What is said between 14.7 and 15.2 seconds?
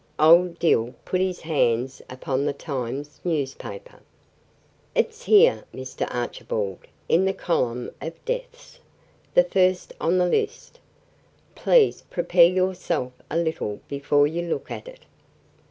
at it."